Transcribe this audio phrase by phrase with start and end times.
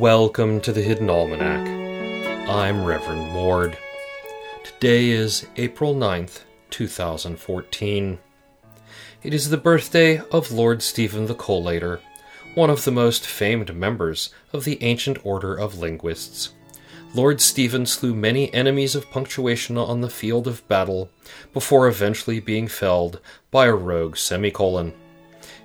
[0.00, 2.48] Welcome to the Hidden Almanac.
[2.48, 3.76] I'm Reverend Mord.
[4.64, 8.18] Today is April 9th, 2014.
[9.22, 12.00] It is the birthday of Lord Stephen the Collator,
[12.54, 16.54] one of the most famed members of the ancient order of linguists.
[17.12, 21.10] Lord Stephen slew many enemies of punctuation on the field of battle
[21.52, 23.20] before eventually being felled
[23.50, 24.94] by a rogue semicolon.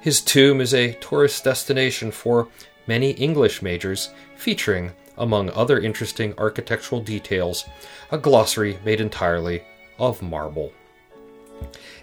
[0.00, 2.48] His tomb is a tourist destination for
[2.86, 7.64] many English majors, featuring, among other interesting architectural details,
[8.10, 9.62] a glossary made entirely
[9.98, 10.72] of marble.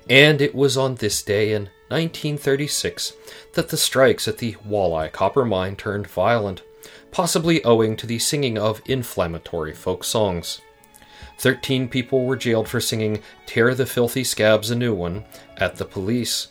[0.09, 3.13] And it was on this day in 1936
[3.53, 6.63] that the strikes at the Walleye copper mine turned violent,
[7.11, 10.61] possibly owing to the singing of inflammatory folk songs.
[11.37, 15.25] Thirteen people were jailed for singing Tear the Filthy Scabs a New One
[15.57, 16.47] at the police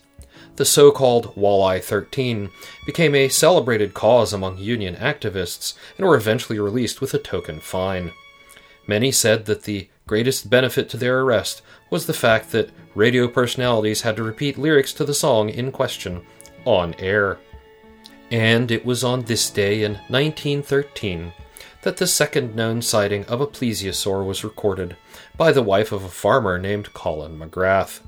[0.60, 2.50] the so called Walleye 13
[2.84, 8.12] became a celebrated cause among union activists and were eventually released with a token fine.
[8.86, 14.02] Many said that the greatest benefit to their arrest was the fact that radio personalities
[14.02, 16.26] had to repeat lyrics to the song in question
[16.66, 17.38] on air.
[18.30, 21.32] And it was on this day in 1913
[21.80, 24.94] that the second known sighting of a plesiosaur was recorded
[25.38, 28.00] by the wife of a farmer named Colin McGrath.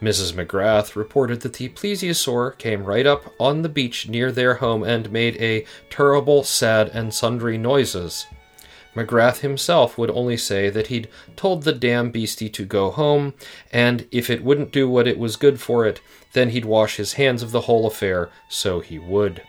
[0.00, 0.32] Mrs.
[0.32, 5.12] McGrath reported that the plesiosaur came right up on the beach near their home and
[5.12, 8.26] made a terrible, sad, and sundry noises.
[8.94, 13.34] McGrath himself would only say that he'd told the damn beastie to go home,
[13.72, 16.00] and if it wouldn't do what it was good for it,
[16.34, 19.42] then he'd wash his hands of the whole affair, so he would.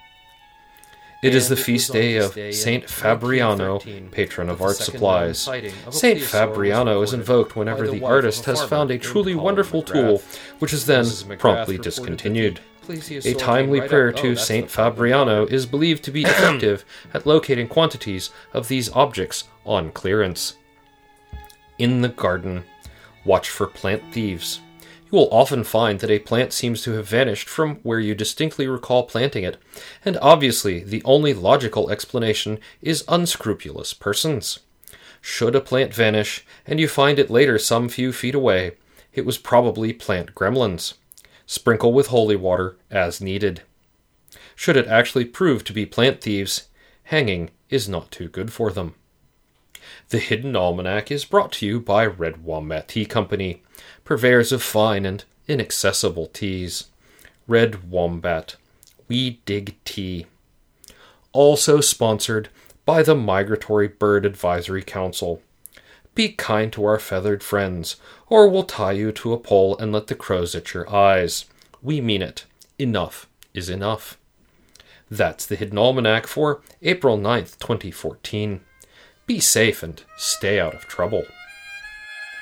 [1.23, 3.79] It is the feast day of Saint Fabriano,
[4.11, 5.49] patron of art supplies.
[5.89, 10.21] Saint Fabriano is invoked whenever the artist has found a truly wonderful tool,
[10.59, 11.05] which is then
[11.37, 12.59] promptly discontinued.
[12.89, 18.67] A timely prayer to Saint Fabriano is believed to be effective at locating quantities of
[18.67, 20.57] these objects on clearance.
[21.77, 22.65] In the garden,
[23.23, 24.59] watch for plant thieves.
[25.13, 28.65] You will often find that a plant seems to have vanished from where you distinctly
[28.65, 29.57] recall planting it,
[30.03, 34.61] and obviously the only logical explanation is unscrupulous persons.
[35.21, 38.71] Should a plant vanish, and you find it later some few feet away,
[39.13, 40.95] it was probably plant gremlins.
[41.45, 43.61] Sprinkle with holy water as needed.
[44.55, 46.69] Should it actually prove to be plant thieves,
[47.03, 48.95] hanging is not too good for them.
[50.09, 53.61] The Hidden Almanac is brought to you by Red Wombat Tea Company
[54.03, 56.89] purveyors of fine and inaccessible teas.
[57.47, 58.55] Red Wombat.
[59.07, 60.27] We dig tea.
[61.31, 62.49] Also sponsored
[62.85, 65.41] by the Migratory Bird Advisory Council.
[66.15, 67.95] Be kind to our feathered friends,
[68.27, 71.45] or we'll tie you to a pole and let the crows at your eyes.
[71.81, 72.45] We mean it.
[72.77, 74.17] Enough is enough.
[75.09, 78.61] That's the Hidden Almanac for April 9th, 2014.
[79.25, 81.23] Be safe and stay out of trouble.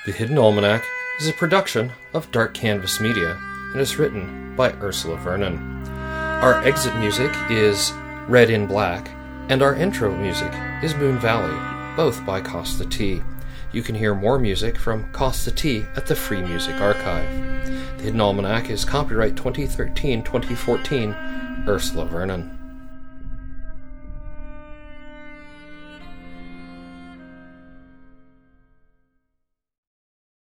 [0.04, 0.82] The Hidden Almanac
[1.20, 3.38] is a production of Dark Canvas Media
[3.70, 5.86] and is written by Ursula Vernon.
[5.86, 7.92] Our exit music is
[8.26, 9.08] Red in Black,
[9.48, 11.54] and our intro music is Moon Valley,
[11.94, 13.22] both by Kosta T.
[13.70, 17.30] You can hear more music from Kosta T at the Free Music Archive.
[17.98, 21.14] The Hidden Almanac is copyright 2013 2014,
[21.68, 22.58] Ursula Vernon.